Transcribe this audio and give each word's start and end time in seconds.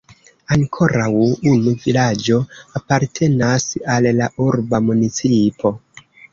Ankoraŭ 0.53 1.09
unu 1.51 1.73
vilaĝo 1.83 2.39
apartenas 2.81 3.69
al 3.99 4.11
la 4.23 4.33
urba 4.49 4.85
municipo. 4.91 5.77